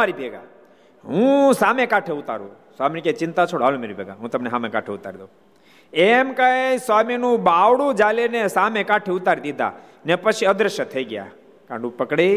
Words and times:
મારી 0.00 0.12
ભેગા. 0.12 0.40
હું 1.04 1.54
સામે 1.54 1.86
કાંઠે 1.86 2.12
ઉતારું. 2.12 2.50
સ્વામી 2.76 3.00
કે 3.00 3.12
ચિંતા 3.12 3.46
છોડ, 3.46 3.62
હાલ 3.62 3.78
મારી 3.78 3.94
ભેગા. 3.94 4.12
હું 4.12 4.30
તમને 4.30 4.50
સામે 4.50 4.68
કાંઠે 4.68 4.92
ઉતારી 4.92 5.16
દઉં. 5.16 5.28
એમ 5.92 6.32
કહે, 6.32 6.76
સ્વામીનું 6.76 7.42
બાવડું 7.42 7.94
જાલીને 7.94 8.48
સામે 8.48 8.84
કાંઠે 8.84 9.12
ઉતારી 9.12 9.40
દીધા. 9.40 9.72
ને 10.06 10.16
પછી 10.16 10.46
અદ્રશ્ય 10.46 10.84
થઈ 10.84 11.04
ગયા. 11.04 11.30
કાંડું 11.68 11.96
પકડી, 11.96 12.34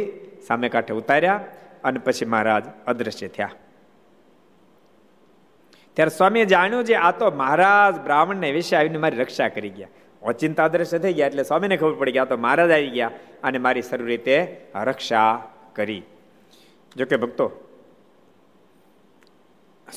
સામે 0.47 0.69
કાંઠે 0.69 0.93
ઉતાર્યા 0.93 1.39
અને 1.83 1.99
પછી 1.99 2.25
મહારાજ 2.25 2.63
અદ્રશ્ય 2.87 3.27
થયા. 3.27 3.49
ત્યારે 5.93 6.09
સ્વામીએ 6.09 6.45
જાણ્યું 6.45 6.85
છે, 6.85 6.93
આ 6.93 7.11
તો 7.11 7.31
મહારાજ 7.31 7.99
બ્રાહ્મણને 7.99 8.51
વિશે 8.51 8.77
આવીને 8.77 8.97
મારી 8.97 9.17
રક્ષા 9.17 9.49
કરી 9.49 9.69
ગયા. 9.69 9.87
અચિંતા 10.21 10.65
અદ્રશ્ય 10.65 10.99
થઈ 10.99 11.13
ગયા, 11.13 11.27
એટલે 11.27 11.43
સ્વામીને 11.43 11.77
ખબર 11.77 11.91
પડી 11.91 12.11
ગયા 12.11 12.25
તો 12.25 12.37
મહારાજ 12.37 12.71
આવી 12.71 12.89
ગયા 12.89 13.11
અને 13.43 13.57
મારી 13.57 13.81
સર્વ 13.81 14.05
રીતે 14.05 14.37
રક્ષા 14.83 15.43
કરી. 15.75 16.03
જોકે 16.97 17.17
ભક્તો, 17.17 17.51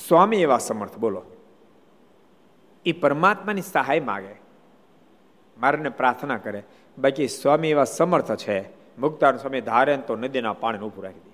સ્વામી 0.09 0.37
એવા 0.37 0.59
સમર્થ, 0.59 0.99
બોલો. 0.99 1.23
એ 2.87 2.93
પરમાત્માની 2.93 3.63
સહાય 3.63 4.01
માગે. 4.01 4.43
મારને 5.59 5.89
પ્રાર્થના 5.89 6.39
કરે. 6.39 6.63
બાકી 6.99 7.29
સ્વામી 7.29 7.69
એવા 7.69 7.85
સમર્થ 7.85 8.33
છે. 8.33 8.61
મુક્તાન 8.99 9.37
સ્વામી 9.37 9.61
ધારે 9.61 9.97
તો 9.97 10.17
નદીના 10.17 10.53
પાણી 10.53 10.79
ઉભું 10.79 11.05
રાખી 11.05 11.21
દે. 11.21 11.31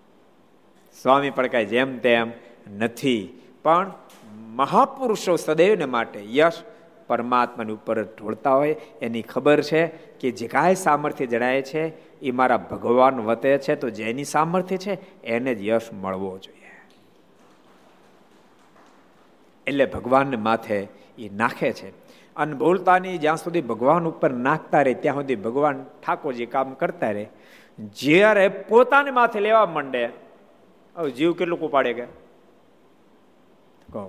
સ્વામી 1.03 1.31
પણ 1.31 1.47
કાંઈ 1.47 1.65
જેમ 1.65 1.99
તેમ 1.99 2.33
નથી. 2.79 3.43
પણ 3.63 3.93
મહાપુરુષો 4.33 5.37
સદૈવને 5.37 5.85
માટે 5.85 6.37
યશ 6.37 6.63
પરમાત્માની 7.09 7.73
ઉપર 7.73 8.03
ઢોળતા 8.03 8.55
હોય 8.55 8.77
એની 9.03 9.23
ખબર 9.23 9.63
છે 9.63 9.87
કે 10.21 10.31
જે 10.31 10.49
કાંઈ 10.49 10.75
સામર્થ્ય 10.75 11.27
જણાય 11.27 11.63
છે, 11.63 11.83
એ 12.21 12.31
મારા 12.31 12.57
ભગવાન 12.71 13.21
વતે 13.21 13.59
છે, 13.59 13.77
તો 13.77 13.91
જેની 13.91 14.25
સામર્થ્ય 14.25 14.77
છે, 14.77 14.95
એને 15.25 15.55
જ 15.55 15.63
યશ 15.63 15.93
મળવો 15.93 16.39
જોઈએ. 16.39 16.57
એટલે 19.67 19.87
ભગવાનને 19.87 20.37
માથે 20.37 20.79
એ 21.19 21.31
નાખે 21.37 21.73
છે. 21.73 21.91
અને 22.37 22.55
બોલતાની 22.55 23.19
જ્યાં 23.19 23.37
સુધી 23.37 23.61
ભગવાન 23.63 24.05
ઉપર 24.09 24.31
નાખતા 24.31 24.83
રહે, 24.83 24.95
ત્યાં 24.95 25.17
સુધી 25.17 25.37
ભગવાન 25.37 25.85
ઠાકોરજી 26.07 26.47
કામ 26.47 26.73
કરતા 26.75 27.11
રહે, 27.11 27.27
જ્યારે 27.79 28.49
પોતાને 28.69 29.11
માથે 29.11 29.41
લેવા 29.41 29.67
માંડે 29.67 30.09
જીવ 31.17 31.33
કેટલું 31.33 31.61
ઉપાડે 31.61 31.93
કે? 31.93 32.07
કહો 33.93 34.05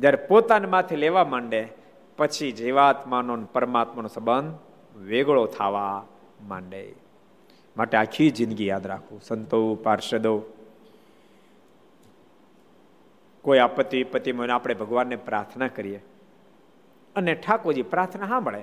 જ્યારે 0.00 0.16
પોતાના 0.16 0.68
માથે 0.68 0.96
લેવા 0.96 1.24
માંડે, 1.24 1.68
પછી 2.16 2.52
જીવાત્માનો 2.52 3.36
પરમાત્માનો 3.36 4.08
સંબંધ 4.08 4.54
વેગળો 4.98 5.46
થવા 5.46 6.06
માંડે. 6.48 6.94
માટે 7.76 7.96
આખી 7.96 8.30
જિંદગી 8.30 8.66
યાદ 8.66 8.86
રાખવું. 8.86 9.20
સંતો, 9.20 9.74
પાર્ષદો, 9.74 10.42
કોઈ 13.42 13.58
આપત્તિ 13.58 13.96
વિપત્તિમાં 13.96 14.54
આપણે 14.54 14.74
ભગવાનને 14.74 15.16
પ્રાર્થના 15.16 15.68
કરીએ 15.68 16.02
અને 17.16 17.34
ઠાકોરજી 17.34 17.82
પ્રાર્થના 17.82 18.28
સાંભળે 18.28 18.62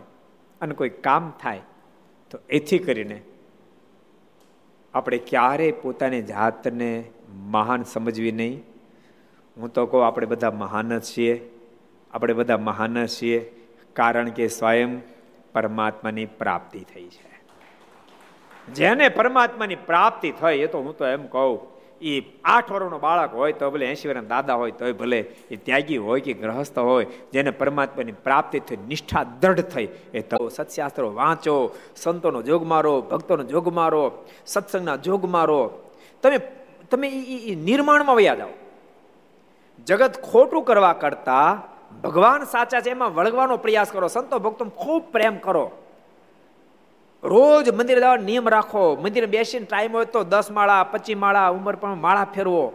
અને 0.62 0.76
કોઈ 0.76 0.90
કામ 0.90 1.34
થાય, 1.42 1.62
તો 2.32 2.40
એથી 2.50 2.80
કરીને 2.80 3.22
આપણે 4.94 5.18
ક્યારેય 5.18 5.72
પોતાની 5.72 6.22
જાતને 6.22 7.04
મહાન 7.52 7.84
સમજવી 7.84 8.32
નહીં. 8.32 8.64
હું 9.58 9.74
તો 9.74 9.86
કહું, 9.86 10.08
આપણે 10.08 10.26
બધા 10.26 10.52
મહાન 10.52 11.00
છીએ. 11.00 11.50
આપણે 12.14 12.34
બધા 12.34 12.58
મહાન 12.58 13.06
છીએ, 13.06 13.52
કારણ 13.94 14.30
કે 14.30 14.48
સ્વયં 14.48 15.02
પરમાત્માની 15.54 16.26
પ્રાપ્તિ 16.26 16.80
થઈ 16.80 17.08
છે. 17.08 17.28
જેને 18.74 19.10
પરમાત્માની 19.10 19.76
પ્રાપ્તિ 19.76 20.32
થઈ, 20.32 20.60
એ 20.60 20.68
તો 20.68 20.80
હું 20.80 20.98
તો 20.98 21.06
એમ 21.06 21.26
કહું 21.28 21.78
એ 22.02 22.22
આઠ 22.44 22.72
વર્ષનો 22.72 23.00
બાળક 23.00 23.34
હોય 23.34 23.54
તો 23.54 23.72
ભલે 23.72 23.86
એસી 23.86 24.10
વર્ષના 24.10 24.28
દાદા 24.28 24.54
હોય 24.54 24.72
તોય 24.72 24.94
ભલે 24.94 25.20
એ 25.52 25.56
ત્યાગી 25.56 25.98
હોય 25.98 26.22
કે 26.22 26.34
ગ્રહસ્થ 26.34 26.80
હોય, 26.80 27.06
જેને 27.06 27.52
પરમાત્માની 27.52 28.12
પ્રાપ્તિ 28.12 28.60
થઈ, 28.60 28.78
નિષ્ઠા 28.88 29.24
દ્રઢ 29.24 29.62
થઈ, 29.62 29.88
એ 30.14 30.22
તો 30.22 30.50
સત્શાસ્ત્રો 30.50 31.14
વાંચો, 31.14 31.76
સંતોનો 31.96 32.42
જોગ 32.42 32.64
મારો, 32.64 33.02
ભક્તોનો 33.02 33.44
જોગ 33.44 33.74
મારો, 33.74 34.26
સત્સંગના 34.46 34.96
જોગ 34.96 35.26
મારો. 35.26 35.92
તમે 36.22 36.38
તમે 36.92 37.08
એ 37.10 37.56
નિર્માણમાં 37.56 38.16
વયા 38.16 38.36
જાઓ. 38.36 38.50
જગત 39.88 40.22
ખોટું 40.32 40.64
કરવા 40.64 40.94
કરતા 40.94 41.62
ભગવાન 42.04 42.44
સાચા 42.44 42.82
છે 42.82 42.90
એમાં 42.90 43.16
વળગવાનો 43.16 43.58
પ્રયાસ 43.58 43.92
કરો. 43.92 44.08
સંતો 44.08 44.40
ભક્તો 44.40 44.66
ખૂબ 44.66 45.04
પ્રેમ 45.12 45.38
કરો. 45.38 45.72
રોજ 47.24 47.70
મંદિરે 47.70 48.02
જવા 48.02 48.16
નિયમ 48.16 48.50
રાખો. 48.50 48.96
મંદિર 48.96 49.26
બેસીને 49.26 49.66
ટાઈમ 49.66 49.94
હોય 49.94 50.06
તો 50.06 50.24
દસ 50.24 50.52
માળા, 50.52 50.84
પચીસ 50.84 51.18
માળા 51.18 51.50
ઉંમર 51.50 51.76
પણ 51.76 51.96
માળા 51.96 52.28
ફેરવો. 52.36 52.74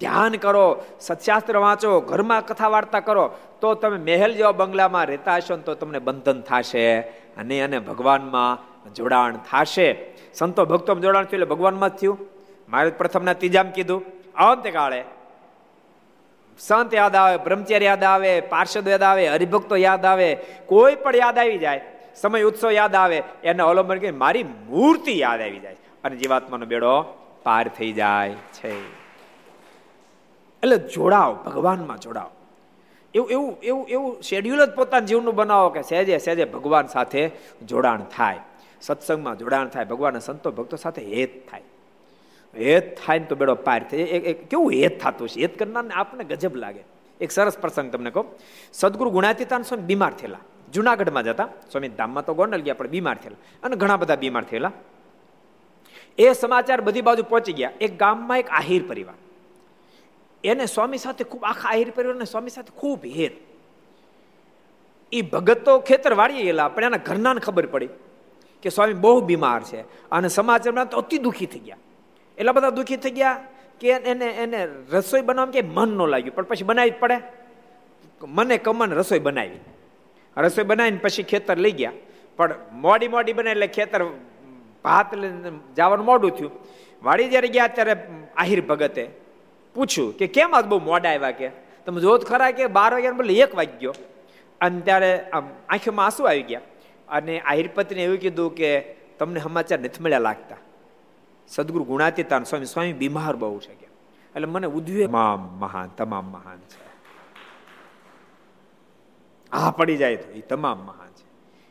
ધ્યાન 0.00 0.32
કરો. 0.32 0.82
સત્શાસ્ત્ર 1.00 1.56
વાંચો. 1.56 2.00
ઘરમાં 2.00 2.46
કથા 2.46 2.68
વાર્તા 2.68 3.00
કરો. 3.00 3.30
તો 3.60 3.74
તમે 3.74 3.98
મહેલ 3.98 4.34
જેવા 4.34 4.52
બંગલામાં 4.52 5.06
રહેતા 5.06 5.36
હશો 5.36 5.56
તો 5.56 5.74
તમને 5.74 5.98
બંધન 5.98 6.40
થશે 6.40 7.00
અને 7.36 7.60
અને 7.60 7.78
ભગવાનમાં 7.78 8.58
જોડાણ 8.94 9.36
થશે. 9.36 10.14
સંતો 10.34 10.64
ભક્તો 10.64 10.94
જોડાણ 10.94 11.24
થયું 11.24 11.32
એટલે 11.32 11.46
ભગવાનમાં 11.46 11.88
થયું. 11.88 12.18
મારે 12.68 12.90
પ્રથમના 12.90 13.32
ત્રીજામ 13.32 13.70
કીધું. 13.70 14.02
અંતકાળે 14.34 15.04
સંત 16.58 16.94
યાદ 16.94 17.16
આવે, 17.16 17.36
બ્રહ્મચર્ય 17.36 17.86
યાદ 17.86 18.04
આવે, 18.04 18.40
પાર્ષદ 18.40 18.88
યાદ 18.88 19.02
આવે, 19.02 19.28
હરિભક્તો 19.28 19.76
યાદ 19.76 20.04
આવે, 20.04 20.34
કોઈ 20.66 20.94
પણ 20.94 21.16
યાદ 21.16 21.38
આવી 21.38 21.58
જાય, 21.58 21.80
સમય 22.16 22.42
ઉત્સવ 22.42 22.70
યાદ 22.70 22.94
આવે, 22.94 23.22
એને 23.44 23.62
અવલંબન 23.62 23.98
કરી 23.98 24.10
મારી 24.10 24.42
મૂર્તિ 24.42 25.18
યાદ 25.18 25.40
આવી 25.40 25.58
જાય 25.58 25.76
અને 26.04 26.16
જીવાત્માનો 26.16 26.66
બેડો 26.66 27.02
પાર 27.42 27.68
થઈ 27.68 27.92
જાય 27.92 28.30
છે. 28.30 28.78
એટલે 30.62 30.76
જોડાવ 30.76 31.34
ભગવાનમાં 31.34 31.98
જોડાવ 31.98 32.30
એવું 33.14 33.30
એવું 33.30 33.58
એવું 33.62 33.88
એવું 33.88 34.22
શેડ્યુલ 34.22 34.64
જ 34.64 34.70
પોતાના 34.70 35.06
જીવનનું 35.06 35.34
બનાવો 35.34 35.68
કે 35.68 35.82
સહેજે 35.82 36.18
સહેજે 36.18 36.44
ભગવાન 36.44 36.86
સાથે 36.86 37.30
જોડાણ 37.64 38.02
થાય. 38.16 38.38
સત્સંગમાં 38.80 39.38
જોડાણ 39.38 39.68
થાય, 39.68 39.84
ભગવાનના 39.84 40.18
સંતો, 40.18 40.50
ભક્તો 40.50 40.76
સાથે 40.76 41.02
હેત 41.02 41.50
થાય. 41.50 41.62
હેત 42.58 42.96
થાય 43.06 43.18
ને 43.18 43.24
તો 43.24 43.34
બેડો 43.34 43.54
પાર 43.54 43.84
થાય. 43.90 43.98
એ 43.98 44.32
કેવું 44.32 44.72
હેત 44.72 45.00
થતું 45.02 45.28
છે? 45.28 45.40
હેત 45.40 45.58
કરનારને 45.58 45.94
આપણને 45.94 46.24
ગજબ 46.24 46.56
લાગે. 46.56 46.80
એક 47.20 47.30
સરસ 47.30 47.58
પ્રસંગ 47.58 47.92
તમને 47.92 48.10
કહું. 48.10 48.24
સદગુરુ 48.72 49.10
ગુણાતીતાન 49.10 49.62
સ્વામી 49.62 49.82
બીમાર 49.82 50.12
થયેલા. 50.12 50.38
જુનાગઢમાં 50.72 51.24
જતા. 51.24 51.48
સ્વામી 51.72 51.88
ધામમાં 51.88 52.24
તો 52.24 52.34
ગોંડલ 52.34 52.60
ગયા, 52.60 52.74
પણ 52.74 52.88
બીમાર 52.88 53.14
થયેલા. 53.14 53.36
અને 53.62 53.76
ઘણા 53.76 53.96
બધા 53.96 54.16
બીમાર 54.16 54.44
થયેલા. 54.44 54.72
એ 56.18 56.32
સમાચાર 56.32 56.80
બધી 56.80 57.00
બાજુ 57.00 57.22
પહોંચી 57.22 57.52
ગયા. 57.52 57.72
એક 57.80 57.98
ગામમાં 57.98 58.38
એક 58.38 58.48
આહિર 58.50 58.82
પરિવાર. 58.88 59.14
એને 60.44 60.66
સ્વામી 60.66 60.98
સાથે 60.98 61.24
ખૂબ 61.24 61.44
આખા 61.44 61.68
આહિર 61.68 61.90
પરિવારને 61.90 62.24
સ્વામી 62.24 62.50
સાથે 62.50 62.78
ખૂબ 62.78 63.00
હેત 63.06 63.32
એ 65.12 65.22
ભગત 65.22 65.64
તો 65.64 65.78
ખેતર 65.78 66.14
વાળી 66.14 66.42
ગયેલા, 66.42 66.68
પણ 66.68 66.84
એના 66.84 66.96
ઘરનાને 66.96 67.40
ખબર 67.40 67.66
પડી 67.66 67.88
કે 68.62 68.68
સ્વામી 68.68 68.92
બહુ 68.92 69.20
બીમાર 69.20 69.62
છે. 69.62 69.80
અને 70.10 70.28
સમાચારમાં 70.28 70.88
તો 70.88 70.98
અતિ 70.98 71.18
દુઃખી 71.18 71.46
થઈ 71.46 71.58
ગયા. 71.58 71.76
એટલા 72.38 72.52
બધા 72.52 72.70
દુઃખી 72.70 72.96
થઈ 72.96 73.10
ગયા 73.10 73.44
કે 73.80 73.88
એને 73.88 74.26
એને 74.26 74.68
રસોઈ 74.92 75.20
બનાવવા 75.20 75.52
કે 75.52 75.62
મન 75.62 75.88
ન 75.88 76.06
લાગ્યું. 76.06 76.34
પણ 76.34 76.42
પછી 76.42 76.64
બનાવી 76.64 76.90
જ 76.90 76.94
પડે. 76.94 77.18
મને 78.22 78.58
કમન 78.58 78.92
રસોઈ 78.92 79.18
બનાવી. 79.18 79.58
રસોઈ 80.36 80.64
બનાવીને 80.64 80.96
પછી 80.96 81.22
ખેતર 81.22 81.56
લઈ 81.56 81.72
ગયા. 81.72 81.92
પણ 82.36 82.54
મોડી 82.72 83.08
મોડી 83.08 83.32
બને 83.32 83.50
એટલે 83.50 83.66
ખેતર 83.66 84.04
ભાત 84.84 85.14
લઈને 85.14 85.50
જવાનું 85.76 86.06
મોડું 86.06 86.30
થયું. 86.30 86.52
વાડી 87.02 87.28
જ્યારે 87.28 87.48
ગયા 87.48 87.66
ત્યારે 87.66 87.96
આહિર 88.36 88.60
ભગતે 88.60 89.08
પૂછ્યું 89.74 90.16
કે 90.16 90.26
કેમ 90.26 90.54
આજ 90.54 90.64
બહુ 90.64 90.78
મોડા 90.80 91.10
આવ્યા 91.10 91.30
કે? 91.30 91.48
તમે 91.86 92.00
જોત 92.00 92.24
ખરા 92.24 92.50
કે 92.50 92.66
બાર 92.66 92.94
વાગ્યા 92.94 93.12
બોલે 93.12 93.34
એક 93.34 93.54
વાગ્યો 93.54 93.78
ગયો. 93.80 93.94
અને 94.60 94.80
ત્યારે 94.80 95.20
આમ 95.32 95.48
આંખીમાં 95.68 96.06
આંસુ 96.06 96.24
આવી 96.24 96.42
ગયા. 96.42 96.60
અને 97.08 97.40
આહિર 97.40 97.70
પત્ની 97.74 98.02
એવું 98.02 98.18
કીધું 98.18 98.54
કે 98.54 98.80
તમને 99.18 99.40
સમાચાર 99.40 99.78
નથી 99.80 100.04
મળ્યા 100.04 100.18
લાગતા. 100.18 100.56
સદગુરુ 101.48 101.84
ગુણાતીતાન 101.84 102.44
સ્વામી 102.44 102.64
સ્વામી 102.64 102.92
બીમાર 102.92 103.36
બહુ 103.36 103.58
છે 103.58 103.74
કે 103.74 103.86
એટલે 104.34 104.46
મને 104.46 104.66
ઉદ્વે 104.66 105.06
તમામ 105.06 105.40
મહાન 105.58 105.88
તમામ 105.88 106.24
મહાન 106.24 106.58
છે. 106.58 106.84
આ 109.52 109.70
પડી 109.70 109.96
જાય 109.96 110.16
તો 110.16 110.32
એ 110.32 110.40
તમામ 110.40 110.78
મહાન 110.78 111.08
છે. 111.08 111.26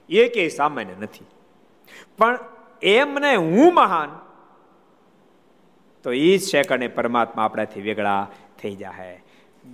એ 0.10 0.30
કે 0.30 0.48
સામાન્ય 0.50 0.96
નથી. 1.02 1.26
પણ 2.18 2.40
એમને 2.82 3.36
હું 3.36 3.74
મહાન, 3.74 4.10
તો 6.04 6.12
એ 6.12 6.38
જ 6.38 6.42
સેકન્ડે 6.42 6.88
પરમાત્મા 6.88 7.44
આપણાથી 7.44 7.82
વેગળા 7.82 8.28
થઈ 8.62 8.76
જાય 8.76 9.22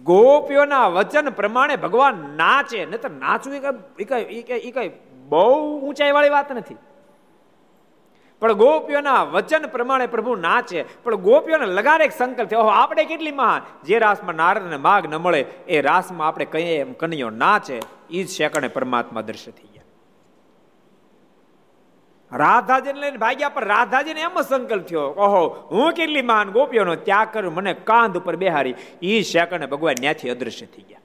ગોપીઓના 0.03 0.87
વચન 0.87 1.29
પ્રમાણે 1.29 1.75
ભગવાન 1.75 2.15
નાચે 2.35 2.85
નહીં 2.85 3.01
તો 3.01 3.09
નાચવું 3.09 3.55
એ 3.99 4.71
કઈ 4.71 4.89
બહુ 5.29 5.79
ઊંચાઈ 5.79 6.11
વાળી 6.11 6.29
વાત 6.29 6.51
નથી. 6.51 6.75
પણ 8.41 8.53
ગોપીઓના 8.53 9.23
વચન 9.23 9.67
પ્રમાણે 9.67 10.07
પ્રભુ 10.07 10.35
નાચે. 10.35 10.85
પણ 11.03 11.15
ગોપીઓને 11.15 11.65
લગાડે 11.65 12.03
એક 12.03 12.11
સંકલ્પ 12.11 12.49
થયો 12.49 12.59
આપણે 12.59 13.05
કેટલી 13.05 13.31
મહાન. 13.31 13.61
જે 13.83 13.99
રાસમાં 13.99 14.35
નારદને 14.35 14.77
માગ 14.77 15.05
ન 15.05 15.15
મળે, 15.15 15.41
એ 15.67 15.81
રાસમાં 15.81 16.27
આપણે 16.27 16.45
કહીએ 16.45 16.79
એમ 16.79 16.93
કનૈયો 16.93 17.29
નાચે. 17.29 17.79
એ 18.09 18.23
જ 18.23 18.29
શેકણે 18.29 18.67
પરમાત્મા 18.67 19.21
દ્રશ્ય 19.21 19.51
થઈ 19.51 19.67
ગયા. 19.73 19.83
રાધાજીને 22.37 22.99
લઈને 22.99 23.17
ભાગ્યા 23.17 23.49
પણ 23.49 23.65
રાધાજીને 23.65 24.21
એમ 24.21 24.41
સંકલ્પ 24.41 24.85
થયો, 24.85 25.01
ઓહો, 25.01 25.67
હું 25.71 25.93
કેટલી 25.93 26.21
મહાન 26.21 26.51
ગોપીઓનો 26.51 26.95
ત્યાગ 26.95 27.27
કરું, 27.33 27.53
મને 27.53 27.73
કાંધ 27.73 28.17
ઉપર 28.17 28.35
બેહારી 28.35 28.75
એ 29.01 29.21
શેકણે 29.21 29.65
ભગવાન 29.65 29.95
ત્યાંથી 29.95 30.29
અદૃશ્ય 30.29 30.65
થઈ 30.65 30.81
ગયા. 30.81 30.99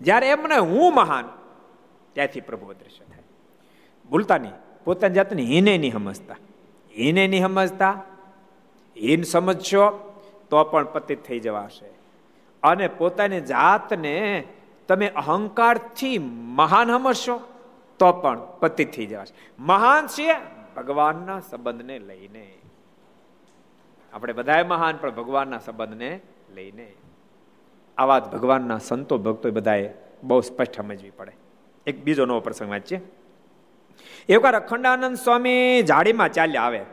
જ્યારે 0.00 0.28
એમને 0.28 0.56
હું 0.56 0.94
મહાન, 0.94 1.28
ત્યાંથી 2.12 2.40
પ્રભુ 2.40 2.66
અદૃશ્ય 2.66 3.04
થાય. 3.04 3.22
ભૂલતા 4.10 4.38
નહીં. 4.38 4.52
પોતાની 4.84 5.14
જાતને 5.14 5.42
હિને 5.42 5.78
નહીં 5.78 5.92
સમજતા. 5.92 6.36
હિને 6.98 7.28
નહીં 7.28 7.42
સમજતા, 7.42 8.02
હિન 9.02 9.22
સમજશો 9.22 10.14
તો 10.50 10.64
પણ 10.64 10.84
પતિત 10.84 11.24
થઈ 11.24 11.40
જવાશે. 11.40 11.86
અને 12.62 12.88
પોતાની 12.88 13.40
જાતને 13.40 14.44
તમે 14.88 15.08
અહંકારથી 15.08 16.18
મહાન 16.32 16.98
સમજશો 16.98 17.40
તો 17.98 18.12
પણ 18.12 18.40
પતિત 18.60 18.92
થઈ 18.92 19.06
જવાશે. 19.06 19.34
મહાન 19.58 20.06
છે 20.06 20.34
ભગવાનના 20.76 21.40
સંબંધને 21.40 21.98
લઈને. 21.98 22.52
આપણે 24.12 24.32
બધાએ 24.32 24.62
મહાન, 24.62 24.96
પણ 24.96 25.10
ભગવાનના 25.10 25.58
સંબંધને 25.58 26.20
લઈને. 26.54 26.92
આ 27.98 28.04
વાત 28.04 28.32
ભગવાનના 28.32 28.78
સંતો 28.78 29.18
ભક્તો 29.18 29.50
બધાએ 29.50 29.90
બહુ 30.22 30.40
સ્પષ્ટ 30.40 30.76
સમજવી 30.76 31.10
પડે. 31.10 31.32
એક 31.86 32.04
બીજો 32.04 32.26
નવો 32.26 32.40
પ્રસંગ 32.40 32.70
વાંચીએ. 32.70 33.00
એકવાર 34.28 34.54
અખંડાનંદ 34.54 35.16
સ્વામી 35.16 35.82
જાડીમાં 35.82 36.32
ચાલ્યા 36.32 36.62
આવે. 36.62 36.84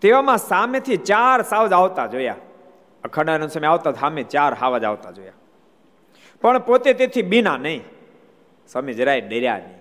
તેવામાં 0.00 0.38
સામેથી 0.38 0.96
ચાર 0.96 1.42
સાવજ 1.42 1.72
આવતા 1.72 2.06
જોયા. 2.06 2.36
અખંડાનંદ 3.04 3.50
સ્વામી 3.50 3.66
આવતા 3.66 3.92
સામે 3.92 4.22
ચાર 4.22 4.54
સાવજ 4.54 4.84
આવતા 4.84 5.10
જોયા. 5.10 5.32
પણ 6.40 6.58
પોતે 6.58 6.92
તેથી 6.92 7.22
બીના 7.22 7.56
નહીં. 7.56 7.80
સ્વામી 8.68 8.94
જરાય 8.94 9.20
ડર્યા 9.20 9.58
નહીં. 9.58 9.76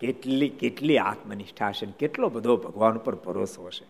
કેટલી 0.00 0.48
કેટલી 0.48 0.98
આત્મનિષ્ઠા 0.98 1.68
હશે 1.68 1.86
કેટલો 1.86 2.28
બધો 2.28 2.56
ભગવાન 2.56 2.98
ઉપર 2.98 3.14
ભરોસો 3.14 3.66
હશે. 3.66 3.86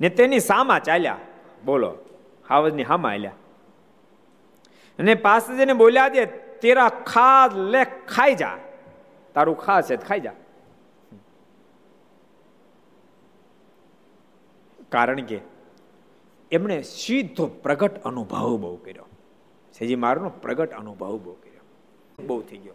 ને 0.00 0.08
તેની 0.08 0.40
સામા 0.40 0.78
ચાલ્યા. 0.78 1.16
બોલો 1.64 1.96
હાવજની 2.48 2.82
હામા 2.82 3.10
આલ્યા 3.10 3.30
અને 4.98 5.14
પાસે 5.14 5.56
જઈને 5.56 5.72
બોલ્યા 5.72 6.08
દે, 6.08 6.26
તેરા 6.60 6.88
ખા 6.88 7.46
લે, 7.46 7.84
ખાઈ 7.84 8.34
જા. 8.34 8.58
તારું 9.34 9.56
ખા 9.58 9.80
છે, 9.80 9.96
ખાઈ 9.96 10.20
જા. 10.20 10.32
કારણ 14.88 15.20
કે 15.20 15.40
એમણે 16.52 16.82
સીધો 16.82 17.46
પ્રગટ 17.46 18.02
અનુભવ 18.02 18.56
બહુ 18.56 18.76
કર્યો. 18.76 19.06
સેજી 19.78 19.96
મારનો 19.96 20.28
પ્રગટ 20.28 20.72
અનુભવ 20.72 21.18
બહુ 21.18 21.32
કર્યો. 21.32 22.26
બહુ 22.26 22.42
થઈ 22.42 22.56
ગયો. 22.56 22.74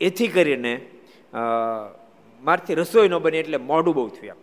એથી 0.00 0.28
કરીને 0.28 0.90
મારથી 2.40 2.74
રસોઈ 2.74 3.08
ન 3.08 3.18
બની 3.18 3.36
એટલે 3.36 3.56
મોઢું 3.56 3.94
બહુ 3.94 4.08
થયું 4.08 4.36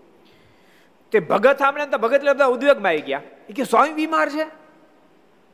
તે 1.11 1.19
ભગત 1.19 1.59
સાંભળે 1.59 1.85
તો 1.85 1.97
ભગત 1.97 2.21
બધા 2.29 2.45
ઉદ્વેગમાં 2.45 2.89
આવી 2.89 3.01
ગયા. 3.01 3.21
કે, 3.55 3.63
સ્વામી, 3.63 3.93
બીમાર 3.93 4.29
છે? 4.29 4.60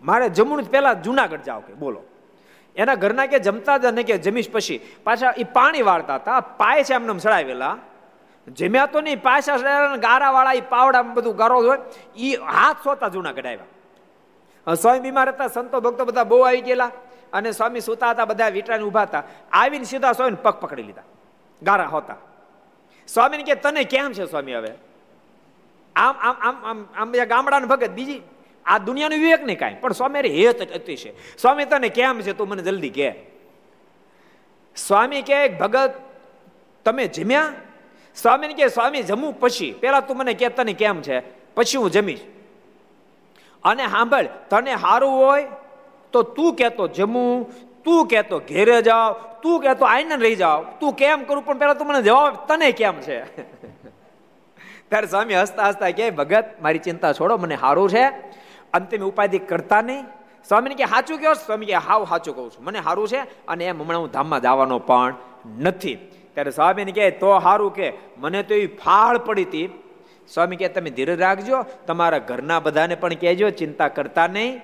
મારે 0.02 0.30
જમણું 0.30 0.72
પહેલાં 0.72 1.02
જુનાગઢ 1.04 1.42
જાઓ 1.42 1.60
કે, 1.60 1.74
બોલો. 1.74 2.02
એના 2.76 2.96
ઘરના 2.96 3.26
કે 3.26 3.40
જમતા 3.40 3.78
જ 3.78 3.86
ને 3.86 4.04
કે 4.04 4.18
જમીશ 4.18 4.50
પછી 4.52 4.78
પાછા 5.04 5.34
એ 5.38 5.44
પાણી 5.44 5.82
વાળતા 5.82 6.16
હતા, 6.16 6.40
પાય 6.40 6.84
છે 6.84 6.94
એમને 6.94 7.20
સડાવેલા. 7.20 7.78
જમ્યા 8.48 8.86
તો 8.86 9.02
નહીં, 9.02 9.22
પાછા 9.22 9.58
ગારા 9.96 10.32
વાળા 10.32 10.54
એ 10.54 10.62
પાવડા 10.62 11.02
બધું 11.02 11.36
ગારો 11.36 11.58
હોય 11.62 11.80
એ 12.18 12.36
હાથ 12.36 12.84
સોતા 12.84 13.08
જુનાગઢ 13.08 13.46
આવ્યા. 13.46 14.76
સ્વામી 14.76 15.00
બીમાર 15.00 15.30
હતા, 15.30 15.48
સંતો 15.48 15.82
ભક્તો 15.82 16.06
બધા 16.06 16.24
બહુ 16.24 16.40
આવી 16.40 16.62
ગયેલા 16.62 16.92
અને 17.34 17.52
સ્વામી 17.52 17.80
સુતા 17.80 18.10
હતા, 18.10 18.26
બધા 18.26 18.48
વીટરાને 18.48 18.84
ઊભા 18.84 19.02
હતા. 19.02 19.24
આવીને 19.52 19.84
સીધા 19.84 20.14
સ્વામીને 20.14 20.42
પગ 20.42 20.54
પકડી 20.54 20.84
લીધા, 20.84 21.06
ગારા 21.62 21.88
હોતા. 21.88 22.16
સ્વામીને 23.08 23.44
કે, 23.44 23.56
તને 23.56 23.84
કેમ 23.84 24.14
છે 24.14 24.26
સ્વામી 24.26 24.56
હવે? 24.56 24.72
આમ 25.96 26.16
આમ 26.20 26.36
આમ 26.42 26.58
આમ 26.66 26.80
આમ 26.96 27.12
ગામડાના 27.12 27.66
ભગત, 27.66 27.90
બીજી 27.90 28.22
આ 28.68 28.78
દુનિયાનું 28.78 29.20
વિવેક 29.20 29.44
નહીં 29.44 29.60
કાંઈ. 29.60 29.76
પણ 29.82 29.92
સ્વામી 29.92 30.20
અરે 30.20 30.30
હેત 30.30 30.74
અતિશય 30.74 31.14
સ્વામી 31.38 31.66
તને 31.66 31.90
કેમ 31.90 32.22
છે 32.22 32.34
તું 32.34 32.48
મને 32.48 32.64
જલ્દી 32.64 32.90
કે. 32.90 33.14
સ્વામી 34.76 35.22
કે 35.22 35.48
ભગત, 35.48 35.94
તમે 36.86 37.08
જમ્યા? 37.08 37.54
સ્વામીને 38.16 38.54
કે 38.54 38.68
સ્વામી, 38.68 39.04
જમું 39.04 39.40
પછી. 39.40 39.72
પેલા 39.72 40.00
તું 40.00 40.18
મને 40.18 40.34
કે, 40.34 40.50
તને 40.50 40.74
કેમ 40.74 41.02
છે? 41.02 41.20
પછી 41.56 41.78
હું 41.78 41.92
જમીશ. 41.92 42.20
અને 43.64 43.88
સાંભળ, 43.88 44.26
તને 44.50 44.76
સારું 44.76 45.12
હોય 45.12 45.46
તો 46.12 46.22
તું 46.22 46.56
કહેતો 46.56 46.88
જમું, 46.88 47.52
તું 47.84 48.08
કહેતો 48.08 48.40
ઘેરે 48.40 48.82
જાવ 48.82 49.14
તું 49.44 49.62
કહેતો 49.62 49.86
આઈને 49.86 50.16
રહી 50.16 50.36
જાવ 50.36 50.66
તું 50.80 50.94
કેમ 50.94 51.24
કરું? 51.24 51.46
પણ 51.46 51.58
પેલા 51.58 51.74
તું 51.74 51.88
મને 51.88 52.02
જવાબ 52.02 52.36
તને 52.36 52.72
કેમ 52.72 53.02
છે? 53.02 53.42
ત્યારે 54.90 55.08
સ્વામી 55.08 55.36
હસતા 55.36 55.68
હસતા 55.68 55.90
કે 55.90 56.10
ભગત, 56.10 56.46
મારી 56.62 56.80
ચિંતા 56.80 57.14
છોડો, 57.14 57.38
મને 57.38 57.58
સારું 57.58 57.90
છે. 57.90 58.10
અંતિમ 58.78 59.02
ઉપાધિ 59.02 59.40
કરતા 59.40 59.82
નહીં. 59.82 60.04
સ્વામીને 60.48 60.76
કે 60.76 60.86
સાચું 60.86 61.22
કહો? 61.22 61.34
સ્વામી 61.34 61.66
કે 61.66 61.74
હાવ 61.74 62.06
સાચું 62.06 62.36
કહું 62.36 62.52
છું. 62.52 62.64
મને 62.64 62.82
સારું 62.82 63.08
છે 63.08 63.20
અને 63.48 63.66
એમ 63.66 63.82
હમણાં 63.82 64.02
હું 64.02 64.12
ધામમાં 64.12 64.42
જવાનો 64.42 64.80
પણ 64.80 65.14
નથી. 65.60 65.96
ત્યારે 66.34 66.52
સ્વામીને 66.52 66.92
કહે, 66.92 67.12
તો 67.12 67.40
સારું 67.40 67.74
કે, 67.74 67.94
મને 68.18 68.44
તો 68.44 68.56
એ 68.56 68.68
ફાળ 68.68 69.18
પડી 69.18 69.44
હતી. 69.44 69.84
સ્વામી 70.34 70.56
કે 70.56 70.68
તમે 70.68 70.90
ધીરજ 70.90 71.20
રાખજો. 71.20 71.66
તમારા 71.88 72.18
ઘરના 72.18 72.60
બધાને 72.60 72.96
પણ 72.96 73.14
કહેજો, 73.14 73.50
ચિંતા 73.50 73.88
કરતા 73.88 74.28
નહીં. 74.28 74.62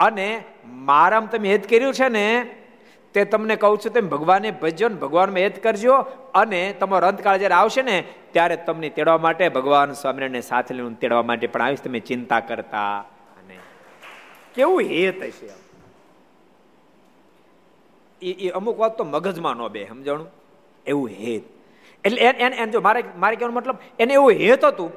અને 0.00 0.44
મારામ 0.66 1.26
તમે 1.26 1.50
હેત 1.50 1.70
કર્યું 1.70 1.94
છે 1.94 2.08
ને, 2.08 2.54
તે 3.14 3.24
તમને 3.24 3.56
કહું 3.56 3.78
છું, 3.78 3.92
તેમ 3.92 4.08
ભગવાને 4.08 4.50
ભજજો 4.50 4.88
ને 4.88 4.94
ભગવાનમાં 4.94 5.38
હેત 5.38 5.62
કરજો. 5.62 5.94
અને 6.34 6.74
તમારો 6.80 7.06
અંતકાળ 7.08 7.38
જ્યારે 7.38 7.54
આવશે 7.54 7.82
ને, 7.82 8.04
ત્યારે 8.32 8.56
તમને 8.56 8.88
તેડવા 8.88 9.18
માટે 9.18 9.48
ભગવાન 9.48 9.92
સ્વામિનારાયણને 9.92 10.40
સાથે 10.40 10.74
લઈને 10.74 10.94
તેડવા 10.94 11.22
માટે 11.22 11.46
પણ 11.46 11.62
આવીશ. 11.62 11.80
તમે 11.80 12.00
ચિંતા 12.00 12.40
કરતા 12.40 13.04
કેવું 14.54 14.82
હેત 14.92 15.22
હશે 15.22 15.46
એ 18.22 18.50
અમુક 18.50 18.78
વાત 18.78 18.98
તો 18.98 19.04
મગજમાં 19.04 19.56
ન 19.56 19.68
બે 19.68 19.86
સમજાણું? 19.86 20.28
એવું 20.86 21.08
હેત. 21.08 21.44
એટલે 22.04 22.20
એને 22.20 22.56
એને 22.56 22.72
જો 22.72 22.80
મારે 22.80 23.00
મારે 23.16 23.36
કહેવાનો 23.36 23.56
મતલબ 23.60 23.78
એને 23.98 24.12
એવું 24.14 24.32
હેત 24.42 24.64
હતું 24.64 24.90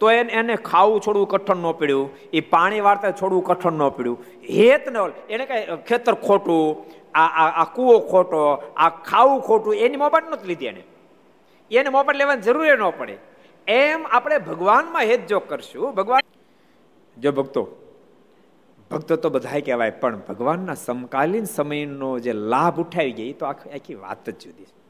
તો 0.00 0.10
એને 0.10 0.32
એને 0.32 0.54
ખાવું 0.56 1.00
છોડવું 1.00 1.28
કઠણ 1.28 1.56
ન 1.56 1.72
પડ્યું 1.80 2.10
એ 2.32 2.40
પાણી 2.40 2.80
વાર્તા 2.80 3.12
છોડવું 3.12 3.44
કઠણ 3.44 3.72
ન 3.72 3.90
પડ્યું. 3.96 4.18
હેત 4.56 4.84
ન 4.88 4.96
એને 5.28 5.44
કઈ 5.50 5.62
ખેતર 5.88 6.14
ખોટું 6.26 6.64
આ 7.14 7.48
આ 7.62 7.66
કૂવો 7.74 7.98
ખોટો 8.12 8.38
આ 8.76 8.90
ખાવું 9.10 9.40
ખોટું 9.48 9.74
એની 9.74 10.02
મોબાઈલ 10.04 10.30
નથી 10.30 10.50
લીધી 10.52 10.70
એને. 10.72 10.82
એને 11.70 11.88
મોબાઈલ 11.88 12.18
લેવાની 12.18 12.42
જરૂર 12.42 12.66
ન 12.78 12.86
પડે. 13.00 13.16
એમ 13.66 14.00
આપણે 14.06 14.38
ભગવાનમાં 14.38 15.04
હેત 15.10 15.22
જો 15.30 15.38
કરશું. 15.40 15.94
ભગવાન 15.94 16.22
જો 17.16 17.32
ભક્તો 17.32 17.62
ભક્તો 18.90 19.16
તો 19.16 19.30
બધા 19.30 19.60
કહેવાય, 19.60 19.90
પણ 19.90 20.18
ભગવાનના 20.18 20.74
સમકાલીન 20.74 21.44
સમયનો 21.44 22.18
જે 22.18 22.32
લાભ 22.32 22.80
ઉઠાવી 22.80 23.12
ગયા, 23.12 23.26
એ 23.26 23.32
તો 23.32 23.46
આખી 23.46 23.70
આખી 23.70 23.94
વાત 23.94 24.30
જ 24.30 24.38
જુદી 24.38 24.64
છે. 24.64 24.80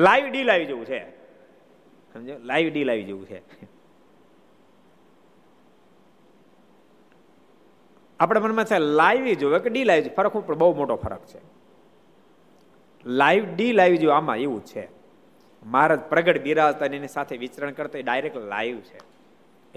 લાઈવ 0.00 0.26
ડીલ 0.30 0.50
આવી 0.50 0.64
જવું 0.64 0.84
છે. 0.84 1.10
સમજો? 2.12 2.34
લાઈવ 2.38 2.72
ડીલ 2.72 2.90
આવી 2.90 3.04
જવું 3.04 3.26
છે. 3.26 3.42
આપણા 8.20 8.40
મનમાં 8.40 8.64
થાય 8.64 8.78
લાઈવ 8.78 9.34
જોવે 9.34 9.58
કે 9.58 9.70
ડીલ 9.70 9.92
આવી 9.92 10.02
ફરક 10.02 10.32
ઉપર 10.32 10.54
બહુ 10.54 10.74
મોટો 10.74 10.96
ફરક 10.96 11.20
છે. 11.26 11.40
લાઈવ 13.06 13.44
ડીલ 13.54 13.80
આવી 13.80 13.96
જોઈએ 13.96 14.12
આમાં 14.12 14.36
એવું 14.36 14.64
છે. 14.64 14.88
મહારાજ 15.66 16.00
પ્રગટ 16.00 16.42
બિરાજતા 16.42 16.86
એની 16.86 17.08
સાથે 17.08 17.36
વિચરણ 17.36 17.70
કરતા 17.70 17.98
ડાયરેક્ટ 17.98 18.36
લાઈવ 18.36 18.80
છે. 18.80 18.96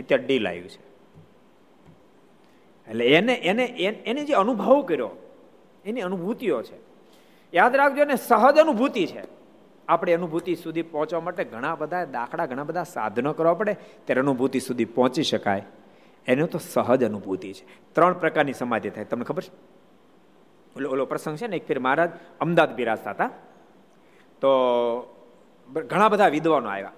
અત્યારે 0.02 0.24
ડીલ 0.24 0.48
આવ્યું 0.48 0.70
છે. 0.70 0.93
એટલે 2.88 3.06
એને 3.08 3.34
એને 3.34 3.66
એને 4.06 4.24
જે 4.26 4.34
અનુભવ 4.34 4.82
કર્યો, 4.82 5.10
એની 5.86 6.02
અનુભૂતિઓ 6.02 6.62
છે. 6.62 6.78
યાદ 7.54 7.76
રાખજો 7.76 8.06
ને 8.06 8.16
સહજ 8.16 8.58
અનુભૂતિ 8.58 9.06
છે. 9.06 9.24
આપણે 9.88 10.14
અનુભૂતિ 10.14 10.56
સુધી 10.56 10.82
પહોંચવા 10.82 11.20
માટે 11.20 11.44
ઘણા 11.44 11.76
બધા 11.76 12.06
દાખલા, 12.06 12.46
ઘણા 12.46 12.64
બધા 12.64 12.84
સાધનો 12.84 13.34
કરવા 13.34 13.54
પડે, 13.54 13.74
ત્યારે 14.06 14.22
અનુભૂતિ 14.22 14.60
સુધી 14.60 14.86
પહોંચી 14.86 15.24
શકાય. 15.24 15.66
એનું 16.28 16.48
તો 16.48 16.60
સહજ 16.60 17.04
અનુભૂતિ 17.04 17.54
છે. 17.54 17.66
ત્રણ 17.94 18.14
પ્રકારની 18.14 18.54
સમાધિ 18.54 18.90
થાય. 18.90 19.06
તમને 19.06 19.24
ખબર 19.24 19.44
છે? 19.44 19.52
ઓલો 20.76 20.90
ઓલો 20.90 21.06
પ્રસંગ 21.06 21.38
છે 21.38 21.48
ને, 21.48 21.56
એક 21.56 21.68
ફેર 21.68 21.80
મહારાજ 21.80 22.10
અમદાવાદ 22.42 22.76
બિરાજતા 22.76 23.10
હતા. 23.10 23.30
તો 24.42 24.50
ઘણા 25.68 26.10
બધા 26.10 26.28
વિદ્વાનો 26.28 26.70
આવ્યા. 26.70 26.92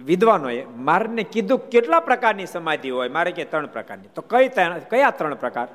વિદ્વાનોએ 0.00 0.64
મારને 0.64 1.22
કીધું 1.22 1.58
કેટલા 1.70 2.00
પ્રકારની 2.00 2.46
સમાધિ 2.46 2.90
હોય? 2.90 3.08
મારે 3.08 3.30
કે 3.30 3.44
ત્રણ 3.44 3.66
પ્રકારની. 3.66 4.08
તો 4.14 4.22
કઈ 4.22 4.48
કયા 4.90 5.10
ત્રણ 5.10 5.34
પ્રકાર? 5.34 5.68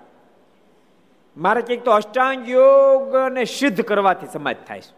મારે 1.37 1.61
કંઈક 1.61 1.83
તો 1.83 1.91
અષ્ટાંગ 1.91 2.49
યોગ 2.49 3.15
ને 3.33 3.45
સિદ્ધ 3.45 3.81
કરવાથી 3.81 4.27
સમાધિ 4.27 4.65
થાય 4.67 4.81
છે. 4.81 4.95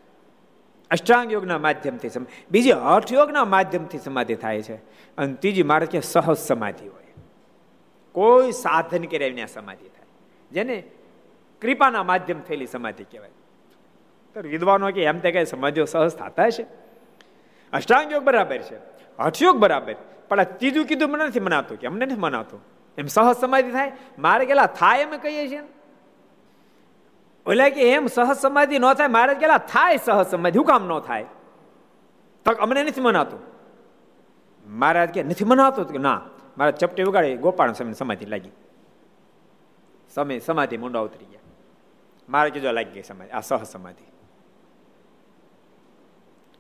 અષ્ટાંગ 0.92 1.34
યોગના 1.34 1.58
માધ્યમથી 1.58 2.10
બીજી 2.52 2.72
હઠ 2.72 3.14
યોગના 3.14 3.46
માધ્યમથી 3.46 3.98
સમાધિ 3.98 4.36
થાય 4.36 4.62
છે. 4.62 4.76
અને 5.18 5.34
ત્રીજી 5.34 5.64
મારે 5.64 5.86
કે 5.86 6.02
સહજ 6.02 6.38
સમાધિ 6.38 6.88
હોય. 6.88 7.04
કોઈ 8.12 8.52
સાધન 8.52 9.04
કર્યા 9.04 9.28
વિના 9.28 9.46
સમાધિ 9.46 9.88
થાય. 9.88 10.08
જેને 10.52 10.84
કૃપાના 11.62 12.04
માધ્યમ 12.04 12.40
થયેલી 12.40 12.68
સમાધિ 12.68 13.04
કહેવાય. 13.04 13.30
તો 14.34 14.42
વિદ્વાનો 14.42 14.92
કે 14.92 15.04
એમ 15.04 15.20
તે 15.20 15.32
કઈ 15.32 15.46
સમાધિઓ 15.46 15.86
સહજ 15.86 16.10
થતા 16.10 16.50
છે 16.50 16.64
અષ્ટાંગ 17.74 18.12
યોગ 18.12 18.24
બરાબર 18.24 18.58
છે. 18.58 18.89
હઠયોગ 19.20 19.58
બરાબર. 19.58 19.96
પણ 20.30 20.40
આ 20.40 20.44
ત્રીજું 20.44 20.86
કીધું 20.86 21.10
મને 21.10 21.28
નથી 21.28 21.40
મનાતું 21.40 21.80
કે 21.80 21.88
અમને 21.88 22.06
નથી 22.06 22.16
મનાતું. 22.16 22.62
એમ 22.98 23.06
સહજ 23.06 23.36
સમાધિ 23.36 23.72
થાય. 23.72 23.92
મારે 24.20 24.46
કેલા 24.46 24.66
થાય 24.66 25.04
અમે 25.04 25.18
કહીએ 25.18 25.48
છીએ. 25.50 25.62
ઓલા 27.46 27.70
કે, 27.70 27.92
એમ 27.92 28.08
સહજ 28.08 28.38
સમાધિ 28.38 28.80
ન 28.80 28.94
થાય. 28.94 29.08
મારે 29.08 29.36
કેલા 29.36 29.58
થાય 29.58 29.98
સહજ 29.98 30.28
સમાધિ 30.28 30.58
હું 30.58 30.66
કામ 30.66 30.88
ન 30.88 31.00
થાય? 31.00 31.26
તો 32.46 32.52
અમને 32.52 32.84
નથી 32.84 33.02
મનાતું. 33.02 33.40
મહારાજ 34.68 35.10
કે, 35.10 35.24
નથી 35.24 35.46
મનાતું? 35.46 35.88
કે, 35.88 35.98
ના. 35.98 36.22
મારા 36.58 36.72
ચપટી 36.72 37.04
ઉગાડી 37.04 37.38
ગોપાલ 37.38 37.74
સમય 37.74 37.94
સમાધિ 37.94 38.26
લાગી. 38.26 38.50
સમય 40.14 40.40
સમાધિ 40.40 40.78
મુંડા 40.78 41.00
ઉતરી 41.00 41.26
ગયા. 41.26 41.40
મારે 42.30 42.50
કીધું 42.50 42.72
લાગી 42.72 42.92
ગઈ 42.92 43.02
સમાધિ, 43.02 43.32
આ 43.32 43.40
સહ 43.40 43.64
સમાધિ 43.64 44.06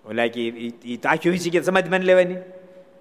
ઓલા 0.10 0.28
કે 0.28 0.48
એ 0.48 1.00
આખી 1.06 1.30
વીંચી 1.30 1.50
ગયા 1.50 1.62
સમાધિ 1.62 1.89
માની 1.89 2.06
લેવાની? 2.06 2.36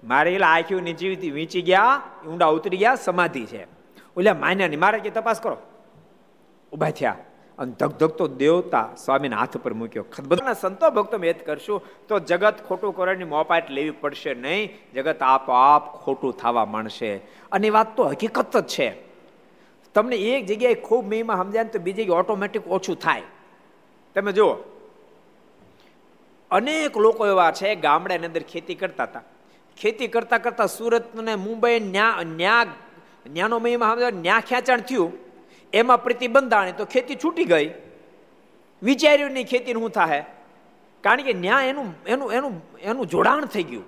મારે 0.03 0.33
એટલે 0.33 0.45
આખી 0.45 0.81
નીચી 0.81 1.31
વીંચી 1.31 1.61
ગયા, 1.61 2.01
ઊંડા 2.27 2.45
ઉતરી 2.45 2.77
ગયા, 2.77 2.95
સમાધિ 2.95 3.45
છે. 3.45 3.63
ઓલા 4.17 4.33
માન્યા 4.33 4.67
નહીં. 4.67 4.79
મારે 4.79 4.99
કે 4.99 5.09
તપાસ 5.09 5.41
કરો. 5.41 5.57
ઊભા 6.71 6.89
થયા. 6.89 7.17
અને 7.59 7.71
ધગધગતો 7.71 8.27
દેવતા 8.27 8.89
સ્વામીના 9.05 9.37
હાથ 9.37 9.57
પર 9.57 9.73
મૂક્યો. 9.73 10.05
બધા 10.27 10.53
સંતો 10.53 10.89
ભક્તો 10.89 11.17
મેદ 11.17 11.35
કરશું, 11.45 11.83
તો 12.07 12.19
જગત 12.19 12.55
ખોટું 12.67 12.95
કરવાની 12.95 13.23
મોપાટ 13.23 13.71
લેવી 13.71 13.91
પડશે 13.91 14.33
નહીં. 14.33 14.69
જગત 14.95 15.21
આપોઆપ 15.21 15.95
ખોટું 15.95 16.37
થવા 16.37 16.65
માંડશે. 16.65 17.17
અને 17.51 17.69
વાત 17.69 17.95
તો 17.95 18.03
હકીકત 18.03 18.57
જ 18.57 18.67
છે. 18.67 18.93
તમને 19.93 20.15
એક 20.15 20.45
જગ્યાએ 20.45 20.73
ખૂબ 20.73 21.07
મહિમા 21.07 21.35
સમજાય 21.35 21.63
તો 21.63 21.79
બીજી 21.79 22.09
ઓટોમેટિક 22.09 22.67
ઓછું 22.67 22.95
થાય. 22.95 23.21
તમે 24.15 24.31
જુઓ. 24.31 24.78
અનેક 26.51 26.97
લોકો 26.97 27.27
એવા 27.27 27.51
છે 27.51 27.75
ગામડાની 27.75 28.25
અંદર 28.25 28.43
ખેતી 28.43 28.75
કરતા 28.75 29.03
હતા. 29.03 29.23
ખેતી 29.77 30.07
કરતા 30.07 30.37
કરતા 30.37 30.65
સુરત 30.65 31.15
ને 31.15 31.35
મુંબઈ 31.35 31.79
ન્યા 31.79 32.23
ન્યા, 32.23 32.65
ન્યાનો 33.27 33.59
મહિમા 33.59 33.93
સમજાય 33.93 34.11
ન્યા 34.11 34.39
ખેંચાણ 34.39 34.81
થયું. 34.81 35.13
એમાં 35.73 36.03
પ્રતિબંધ 36.03 36.53
આણે 36.53 36.71
તો 36.71 36.85
ખેતી 36.85 37.15
છૂટી 37.15 37.45
ગઈ. 37.45 37.69
વિચાર્યું 38.81 39.31
નહીં 39.31 39.47
ખેતી 39.47 39.73
શું 39.73 39.89
થાય 39.89 40.25
કારણ 41.03 41.23
કે 41.23 41.33
ન્યા 41.33 41.61
એનું 41.61 41.87
એનું 42.07 42.33
એનું 42.33 42.61
એનું 42.81 43.07
જોડાણ 43.07 43.45
થઈ 43.45 43.63
ગયું. 43.63 43.87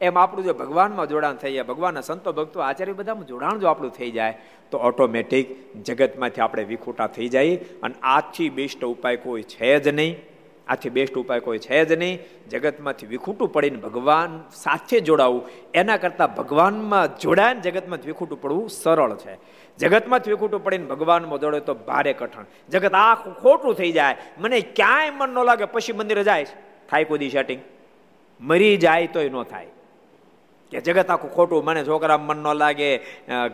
એમ 0.00 0.18
આપણું 0.18 0.44
જો 0.44 0.54
ભગવાનમાં 0.54 1.08
જોડાણ 1.08 1.36
થઈ 1.36 1.52
જાય, 1.52 1.62
ભગવાનના 1.62 2.00
સંતો, 2.00 2.32
ભક્તો, 2.32 2.60
આચાર્ય 2.60 2.92
બધામાં 2.92 3.26
જોડાણ 3.26 3.58
જો 3.58 3.66
આપણું 3.68 3.92
થઈ 3.92 4.10
જાય, 4.10 4.38
તો 4.70 4.78
ઓટોમેટિક 4.78 5.46
જગતમાંથી 5.82 6.40
આપણે 6.40 6.64
વિખોટા 6.64 7.06
થઈ 7.06 7.28
જાય 7.28 7.56
અને 7.82 7.94
આથી 8.02 8.48
બેસ્ટ 8.48 8.84
ઉપાય 8.84 9.16
કોઈ 9.16 9.42
છે 9.42 9.78
જ 9.78 9.88
નહીં. 9.88 10.33
આથી 10.68 10.88
બેસ્ટ 10.88 11.14
ઉપાય 11.14 11.40
કોઈ 11.40 11.58
છે 11.58 11.84
જ 11.84 11.92
નહીં. 11.92 12.18
જગતમાંથી 12.48 13.06
વિખૂટું 13.06 13.52
પડીને 13.52 13.76
ભગવાન 13.76 14.44
સાથે 14.54 15.00
જોડાવું, 15.00 15.42
એના 15.74 15.96
કરતાં 15.96 16.34
ભગવાનમાં 16.34 17.18
જોડાઈને 17.18 17.60
જગતમાં 17.60 17.98
વિખૂટું 18.06 18.40
પડવું 18.40 18.70
સરળ 18.70 19.16
છે. 19.16 19.38
જગતમાંથી 19.78 20.30
વિખૂટું 20.30 20.64
પડીને 20.64 20.86
ભગવાનમાં 20.86 21.40
જોડે 21.40 21.60
તો 21.60 21.74
ભારે 21.74 22.12
કઠણ. 22.12 22.46
જગત 22.70 22.94
આખું 22.94 23.34
ખોટું 23.34 23.74
થઈ 23.74 23.92
જાય. 23.92 24.16
મને 24.38 24.60
ક્યાંય 24.60 25.10
મન 25.10 25.28
ન 25.28 25.44
લાગે, 25.44 25.64
પછી 25.64 25.92
મંદિરે 25.92 26.24
જાય 26.24 26.46
થાય 26.90 27.04
કોઈ 27.04 27.28
સેટિંગ 27.28 27.60
મરી 28.40 28.76
જાય 28.76 29.06
તોય 29.06 29.28
ન 29.28 29.42
થાય. 29.42 29.66
કે 30.74 30.80
જગત 30.80 31.10
આખું 31.10 31.30
ખોટું, 31.30 31.64
મને 31.64 31.84
છોકરા 31.86 32.18
મન 32.18 32.36
ન 32.36 32.52
લાગે 32.52 32.98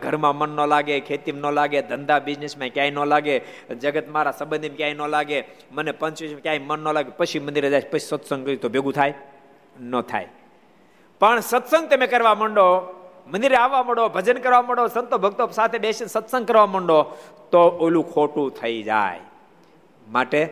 ઘરમાં 0.01 0.35
મન 0.35 0.49
ન 0.49 0.65
લાગે, 0.65 0.99
ખેતીમાં 0.99 1.51
ન 1.51 1.55
લાગે, 1.55 1.81
ધંધા, 1.81 2.19
બિઝનેસમાં 2.19 2.69
ક્યાંય 2.69 2.91
ન 2.91 3.05
લાગે, 3.05 3.35
જગત 3.81 4.09
મારા 4.09 4.31
સંબંધીમાં 4.31 4.77
ક્યાંય 4.77 4.93
ન 4.93 5.07
લાગે, 5.07 5.43
મને 5.71 5.91
પંચવીસ 5.91 6.33
ક્યાંય 6.41 6.59
મન 6.59 6.79
ન 6.79 6.93
લાગે, 6.93 7.11
પછી 7.17 7.39
મંદિરે 7.39 7.69
જાય, 7.69 7.81
પછી 7.81 7.99
સત્સંગ 7.99 8.45
કરી 8.45 8.55
તો 8.55 8.69
ભેગું 8.69 8.93
થાય? 8.93 9.13
ન 9.79 10.01
થાય. 10.01 10.27
પણ 11.21 11.39
સત્સંગ 11.39 11.89
તમે 11.89 12.07
કરવા 12.07 12.35
માંડો, 12.35 12.67
મંદિરે 13.27 13.55
આવવા 13.55 13.83
માંડો, 13.83 14.09
ભજન 14.09 14.37
કરવા 14.37 14.61
માંડો, 14.61 14.87
સંતો 14.87 15.17
ભક્તો 15.17 15.47
સાથે 15.47 15.77
બેસીને 15.77 16.07
સત્સંગ 16.07 16.47
કરવા 16.47 16.65
માંડો, 16.65 16.99
તો 17.51 17.59
ઓલું 17.59 18.13
ખોટું 18.13 18.51
થઈ 18.51 18.83
જાય. 18.83 19.19
માટે 20.07 20.49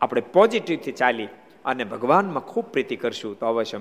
આપણે 0.00 0.20
પોઝિટિવથી 0.20 0.92
ચાલી 0.92 1.28
અને 1.64 1.84
ભગવાનમાં 1.84 2.42
ખૂબ 2.42 2.64
પ્રીતિ 2.64 2.96
કરશું. 2.96 3.38
તો 3.38 3.46
અવશ્ય 3.46 3.78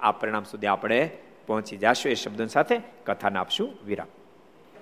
આ 0.00 0.12
પરિણામ 0.12 0.44
સુધી 0.44 0.66
આપણે 0.66 1.10
પહોંચી 1.46 1.76
જશો 1.76 2.08
એ 2.08 2.14
શબ્દો 2.14 2.46
સાથે 2.46 2.80
કથાને 3.06 3.38
આપશું 3.38 3.70
વિરામ. 3.86 4.06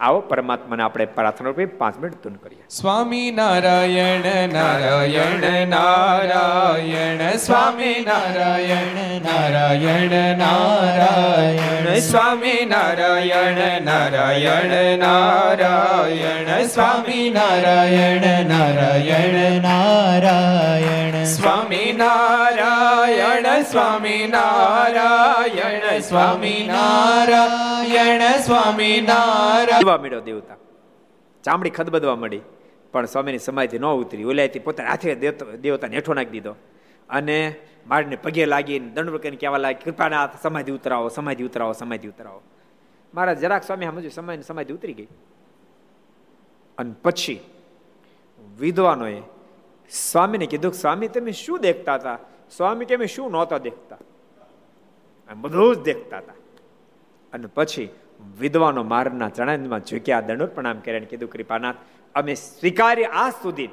આવો 0.01 0.21
પરમાત્માને 0.21 0.83
આપણે 0.83 1.05
પ્રાર્થના 1.05 1.49
રૂપે 1.49 1.65
પાંચ 1.65 1.97
મિનિટ 1.97 2.23
ધૂન 2.23 2.35
કરીએ. 2.35 2.65
સ્વામી 2.71 3.31
નારાયણ 3.31 4.53
નારાયણ 4.53 5.69
નારાયણ, 5.69 7.37
સ્વામી 7.37 8.05
નારાયણ 8.07 9.21
નારાયણ 9.23 10.39
નારાયણ, 10.39 11.99
સ્વામી 11.99 12.67
નારાયણ 12.67 13.83
નારાયણ 13.83 14.99
નારાયણ, 14.99 16.67
સ્વામી 16.67 17.31
નારાયણ 17.31 18.47
નારાયણ 18.47 19.63
નારાયણ, 19.63 21.25
સ્વામી 21.25 21.93
નારાયણ 21.93 23.63
સ્વામી 23.63 24.27
નારાયણ 24.27 26.01
સ્વામી 26.01 26.71
નારાયણ 26.73 28.41
સ્વામી 28.41 29.01
નારાયણ 29.07 29.82
દેવા 29.83 29.99
મળ્યો 29.99 30.21
દેવતા. 30.21 30.57
ચામડી 31.45 31.71
ખદબદવા 31.71 32.17
મળી, 32.17 32.41
પણ 32.93 33.07
સ્વામીની 33.07 33.39
સમાધિ 33.39 33.79
ન 33.79 33.87
ઉતરી. 33.87 34.25
ઓલાયથી 34.25 34.59
પોતાના 34.59 34.91
હાથે 34.91 35.15
દેવતાને 35.57 35.95
હેઠો 35.97 36.15
નાખી 36.15 36.31
દીધો. 36.31 36.55
અને 37.11 37.55
મારને 37.87 38.17
પગે 38.17 38.47
લાગીને 38.47 38.89
દંડ 38.89 39.17
કરીને 39.17 39.37
કહેવા 39.37 39.59
લાગી, 39.59 39.85
કૃપાનાથ, 39.85 40.43
સમાધિ 40.43 40.73
ઉતરાવો 40.73 41.09
સમાધિ 41.09 41.45
ઉતરાવો 41.45 41.73
સમાધિ 41.73 42.09
ઉતરાવો. 42.09 42.43
મારા 43.15 43.35
જરાક 43.35 43.63
સ્વામી 43.63 43.87
સમજ્યું 43.87 44.13
સમાધિ 44.13 44.43
સમાધિ 44.43 44.73
ઉતરી 44.73 44.93
ગઈ. 44.93 45.09
અને 46.79 46.95
પછી 47.03 47.41
વિદ્વાનોએ 48.59 49.23
સ્વામીને 49.91 50.47
કીધું, 50.47 50.73
સ્વામી, 50.73 51.09
તમે 51.09 51.33
શું 51.33 51.59
દેખતા 51.61 51.95
હતા? 51.95 52.19
સ્વામી 52.57 52.85
કે 52.85 53.07
શું 53.07 53.31
નહોતા 53.31 53.59
દેખતા? 53.59 53.99
બધું 55.37 55.77
જ 55.77 55.83
દેખતા 55.83 56.19
હતા. 56.19 56.35
અને 57.33 57.47
પછી 57.47 57.89
વિદ્વાનો 58.39 58.83
મારના 58.83 59.29
ચરણમાં 59.29 59.81
ઝૂક્યા 59.81 60.21
દંડોત 60.21 60.55
પ્રણામ 60.55 60.81
કર્યા 60.81 60.99
કીધું, 60.99 61.31
કૃપાનાથ, 61.31 61.77
અમે 62.15 62.35
સ્વીકારી 62.35 63.05
આ 63.05 63.31
સુધી, 63.31 63.69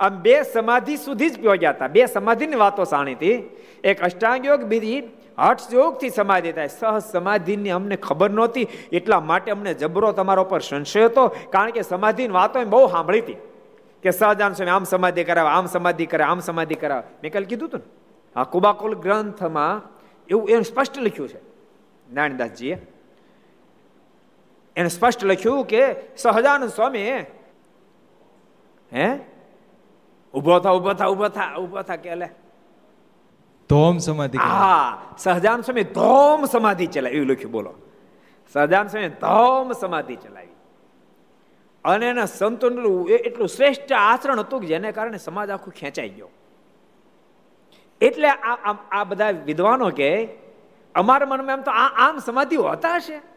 આમ 0.00 0.14
બે 0.16 0.42
સમાધિ 0.42 0.96
સુધી 0.96 1.30
જ 1.30 1.42
પહોંચ્યા 1.42 1.70
હતા. 1.70 1.88
બે 1.88 2.06
સમાધિની 2.06 2.56
વાતો 2.56 2.84
સાણી 2.84 3.14
હતી. 3.14 3.50
એક 3.84 4.02
અષ્ટાંગ 4.02 4.46
યોગ 4.46 4.62
બીજી 4.62 5.02
હઠ 5.38 5.74
યોગથી 5.74 6.10
સમાધિ 6.10 6.52
થાય. 6.52 6.68
સહ 6.68 6.98
સમાધિની 6.98 7.70
અમને 7.70 7.96
ખબર 7.96 8.30
નહોતી. 8.30 8.68
એટલા 8.92 9.20
માટે 9.20 9.50
અમને 9.50 9.74
જબરો 9.74 10.12
તમારા 10.12 10.42
ઉપર 10.42 10.60
સંશય 10.60 11.04
હતો, 11.04 11.28
કારણ 11.28 11.70
કે 11.70 11.82
સમાધિની 11.82 12.34
વાતો 12.34 12.64
બહુ 12.64 12.88
સાંભળી 12.88 13.20
હતી. 13.20 13.36
કે 14.02 14.10
સહજાન 14.10 14.52
સ્વામી, 14.52 14.70
આમ 14.70 14.84
સમાધિ 14.84 15.24
કરાવે, 15.24 15.48
આમ 15.48 15.66
સમાધિ 15.66 16.06
કરે 16.06 16.24
આમ 16.24 16.40
સમાધિ 16.40 16.74
કરાવે. 16.74 17.02
મેં 17.22 17.32
કાલે 17.32 17.46
કીધું 17.46 17.68
હતું 17.68 17.80
ને, 17.80 17.86
આ 18.36 18.44
કુબાકુલ 18.44 18.94
ગ્રંથમાં 18.94 19.82
એવું 20.28 20.48
એમ 20.48 20.62
સ્પષ્ટ 20.62 20.98
લખ્યું 20.98 21.28
છે. 21.28 21.38
નારાયણદાસજીએ 22.12 22.86
એને 24.76 24.88
સ્પષ્ટ 24.88 25.24
લખ્યું 25.24 25.66
કે 25.66 25.94
સહજાનંદ 26.16 26.68
સ્વામી 26.68 27.10
હે? 28.92 29.18
ઊભો 30.34 30.58
થા 30.58 30.70
ઊભો 30.70 30.92
થા 30.92 31.06
ઊભો 31.06 31.28
થા 31.28 31.56
ઊભો 31.56 31.82
થા 31.82 31.96
કે 31.96 32.14
લે. 32.14 32.28
ધોમ 33.68 33.98
સમાધિ 33.98 34.38
હા 34.38 35.02
સહજાન 35.18 35.60
સ્વામી 35.60 35.84
ધોમ 35.84 36.44
સમાધિ 36.44 36.86
ચલાવી 36.86 37.16
એવું 37.16 37.28
લખ્યું 37.28 37.52
બોલો. 37.52 37.74
સહજાન 38.52 38.86
સ્વામી 38.86 39.08
ધોમ 39.08 39.72
સમાધિ 39.72 40.16
ચલાવી. 40.16 40.48
અને 41.84 42.06
એના 42.06 42.24
સંતોનું 42.24 43.08
એટલું 43.08 43.48
શ્રેષ્ઠ 43.48 43.92
આચરણ 43.92 44.40
હતું 44.40 44.60
કે 44.60 44.66
જેને 44.66 44.92
કારણે 44.92 45.18
સમાજ 45.18 45.50
આખું 45.50 45.74
ખેંચાઈ 45.74 46.08
ગયો. 46.08 46.30
એટલે 48.00 48.28
આ 48.28 48.74
આ 48.92 49.04
બધા 49.04 49.30
વિદ્વાનો 49.30 49.90
કે 49.90 50.28
અમારા 50.94 51.26
મનમાં 51.26 51.56
એમ 51.56 51.62
તો 51.62 51.70
આ 51.70 52.08
આમ 52.08 52.18
સમાધિઓ 52.18 52.62
હતા 52.62 52.96
હશે. 52.96 53.33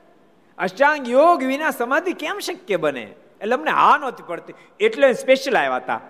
અષ્ટાંગ 0.58 1.10
યોગ 1.10 1.44
વિના 1.44 1.70
સમાધિ 1.70 2.14
કેમ 2.14 2.40
શક્ય 2.40 2.78
બને? 2.78 3.04
એટલે 3.42 3.56
અમને 3.56 3.72
હા 3.72 3.98
નહોતી 3.98 4.24
પડતી. 4.28 4.54
એટલે 4.80 5.14
સ્પેશિયલ 5.14 5.58
આવ્યા 5.58 5.76
હતા. 5.76 6.02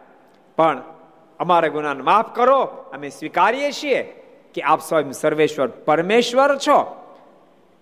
પણ 0.58 0.82
અમારા 1.40 1.68
ગુનાને 1.68 2.02
માફ 2.02 2.36
કરો. 2.36 2.64
અમે 2.64 3.10
સ્વીકારીએ 3.10 3.72
છીએ 3.72 4.04
કે 4.54 4.62
આપ 4.62 4.82
સ્વયં 4.82 5.12
સર્વેશ્વર 5.12 5.68
પરમેશ્વર 5.68 6.58
છો. 6.58 7.04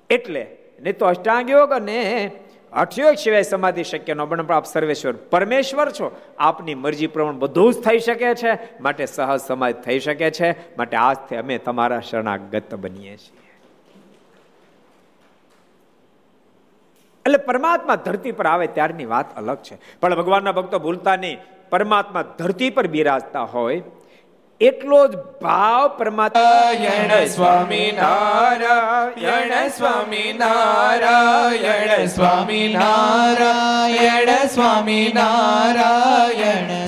એટલે 0.09 0.57
નહીં 0.79 0.97
તો 0.97 1.05
અષ્ટાંગ 1.05 1.49
યોગ 1.49 1.71
અને 1.71 2.31
અઠયોગ 2.73 3.15
સિવાય 3.15 3.41
સમાધિ 3.41 3.83
શક્ય 3.83 4.13
ન 4.13 4.25
પણ 4.25 4.53
આપ 4.53 4.65
સર્વેશ્વર 4.65 5.11
પરમેશ્વર 5.11 5.91
છો. 5.91 6.21
આપની 6.39 6.75
મરજી 6.75 7.07
પ્રમાણે 7.07 7.37
બધું 7.37 7.73
જ 7.73 7.81
થઈ 7.81 7.99
શકે 7.99 8.35
છે. 8.35 8.81
માટે 8.81 9.05
સહજ 9.05 9.39
સમાધિ 9.39 9.81
થઈ 9.81 9.99
શકે 9.99 10.31
છે. 10.31 10.77
માટે 10.77 10.97
આજથી 10.97 11.35
અમે 11.35 11.57
તમારા 11.57 11.99
શરણાગત 11.99 12.75
બનીએ 12.75 13.17
છીએ. 13.17 13.44
એટલે 17.25 17.37
પરમાત્મા 17.37 17.95
ધરતી 17.95 18.31
પર 18.31 18.47
આવે 18.47 18.67
ત્યારની 18.67 19.05
વાત 19.05 19.37
અલગ 19.37 19.57
છે. 19.57 19.75
પણ 19.99 20.15
ભગવાનના 20.15 20.51
ભક્તો 20.51 20.79
ભૂલતા 20.79 21.15
નહીં. 21.15 21.37
પરમાત્મા 21.69 22.21
ધરતી 22.39 22.69
પર 22.69 22.87
બિરાજતા 22.87 23.41
હોય, 23.41 23.81
એટલો 24.61 25.07
જ 25.07 25.15
ભાવ 25.41 25.87
પરમાત્મા 25.87 27.25
સ્વામી, 27.25 27.91
નારાયણ 27.95 29.67
સ્વામી 29.67 30.33
નારાયણ 30.33 32.05
સ્વામી 32.05 32.75
નારાયણ 32.77 34.45
સ્વામી, 34.47 35.11
નારાયણ 35.15 36.24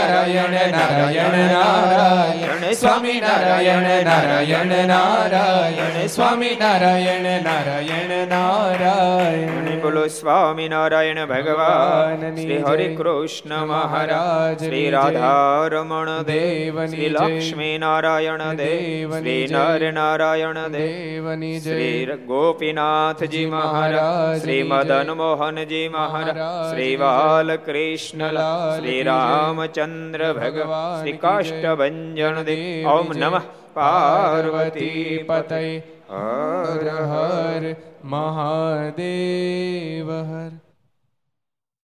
નારાયણ 0.00 0.50
નારાયણ 0.50 1.52
નારાયણ. 1.52 2.72
સ્વામી 2.72 3.20
નારાયણ 3.20 4.04
નારાયણ 4.04 4.86
નારાયણ. 4.86 6.06
સ્વામી 6.06 6.56
નારાયણ 6.60 7.42
નારાયણ 7.42 8.28
નારાયણ. 8.28 9.80
બોલો 9.80 10.06
સ્વામી 10.06 10.68
નારાયણ 10.68 11.26
ભગવાન 11.26 12.34
શ્રી 12.34 12.58
હરે 12.58 12.94
કૃષ્ણ 12.94 13.64
મહારાજ 13.64 14.64
શ્રી 14.64 14.90
રાધારમણ 14.90 16.22
દેવ 16.22 16.86
શ્રી 16.86 17.08
લક્ષ્મી 17.08 17.78
નારાયણ 17.78 18.38
દેવ 18.38 19.18
શ્રી 19.18 19.48
નર 19.50 19.92
નારાયણ 19.92 20.54
દેવની 20.54 21.60
શ્રી 21.60 22.06
ગોપીનાથજી 22.06 23.46
મહારાજ 23.46 24.40
શ્રી 24.40 24.62
મદન 24.62 25.10
મોહનજી 25.10 25.88
મહારાજ 25.88 26.74
શ્રી 26.74 26.96
બાલકૃષ્ણ 26.96 28.30
શ્રી 28.78 29.02
રામચંદ્ર 29.02 29.89
ભગવાન 30.36 30.98
શ્રી 30.98 31.18
કાષ્ટભન 31.18 32.14
દેવ 32.44 32.88
ઓમ 32.88 33.06
નમઃ 33.16 33.42
પાર્વતી 33.74 35.24
પતય 35.24 35.82
હર 36.10 37.04
હર 37.04 37.76
મહાદેવ 38.06 40.24
હર 40.24 40.69